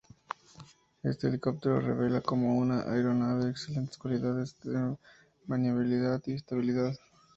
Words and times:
Este 1.03 1.27
helicóptero 1.27 1.79
se 1.79 1.85
revela 1.85 2.21
como 2.21 2.57
una 2.57 2.81
aeronave 2.91 3.43
de 3.43 3.51
excelentes 3.51 3.99
cualidades 3.99 4.55
de 4.63 4.97
maniobrabilidad 5.45 6.23
y 6.25 6.33
estabilidad. 6.33 6.95